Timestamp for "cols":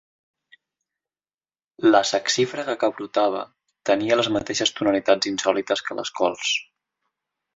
6.21-6.57